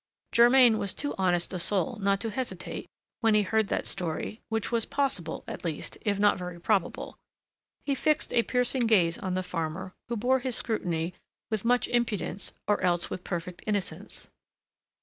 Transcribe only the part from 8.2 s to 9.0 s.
a piercing